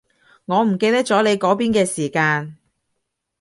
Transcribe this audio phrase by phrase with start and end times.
[0.45, 2.57] 我唔記得咗你嗰邊嘅時間